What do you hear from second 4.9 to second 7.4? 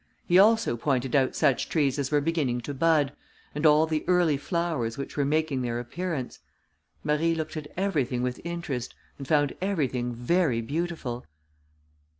which were making their appearance. Marie